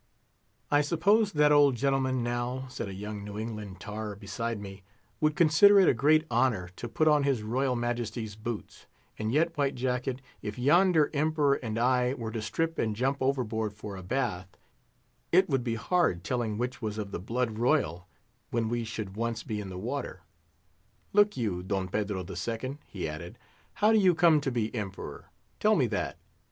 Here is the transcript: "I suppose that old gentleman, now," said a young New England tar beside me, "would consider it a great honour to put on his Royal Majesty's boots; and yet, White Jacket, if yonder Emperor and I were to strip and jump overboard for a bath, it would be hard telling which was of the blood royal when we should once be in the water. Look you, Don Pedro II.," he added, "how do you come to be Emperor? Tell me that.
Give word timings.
"I 0.71 0.81
suppose 0.81 1.31
that 1.33 1.51
old 1.51 1.75
gentleman, 1.75 2.23
now," 2.23 2.65
said 2.69 2.87
a 2.89 2.93
young 2.95 3.23
New 3.23 3.37
England 3.37 3.79
tar 3.79 4.15
beside 4.15 4.59
me, 4.59 4.81
"would 5.19 5.35
consider 5.35 5.79
it 5.79 5.87
a 5.87 5.93
great 5.93 6.25
honour 6.31 6.69
to 6.77 6.89
put 6.89 7.07
on 7.07 7.21
his 7.21 7.43
Royal 7.43 7.75
Majesty's 7.75 8.35
boots; 8.35 8.87
and 9.19 9.31
yet, 9.31 9.55
White 9.55 9.75
Jacket, 9.75 10.19
if 10.41 10.57
yonder 10.57 11.11
Emperor 11.13 11.53
and 11.61 11.77
I 11.77 12.15
were 12.15 12.31
to 12.31 12.41
strip 12.41 12.79
and 12.79 12.95
jump 12.95 13.19
overboard 13.21 13.73
for 13.75 13.95
a 13.95 14.01
bath, 14.01 14.47
it 15.31 15.47
would 15.49 15.63
be 15.63 15.75
hard 15.75 16.23
telling 16.23 16.57
which 16.57 16.81
was 16.81 16.97
of 16.97 17.11
the 17.11 17.19
blood 17.19 17.59
royal 17.59 18.07
when 18.49 18.69
we 18.69 18.83
should 18.83 19.15
once 19.15 19.43
be 19.43 19.61
in 19.61 19.69
the 19.69 19.77
water. 19.77 20.21
Look 21.13 21.37
you, 21.37 21.61
Don 21.61 21.87
Pedro 21.87 22.25
II.," 22.27 22.77
he 22.87 23.07
added, 23.07 23.37
"how 23.73 23.91
do 23.93 23.99
you 23.99 24.15
come 24.15 24.41
to 24.41 24.51
be 24.51 24.73
Emperor? 24.73 25.29
Tell 25.59 25.75
me 25.75 25.85
that. 25.85 26.17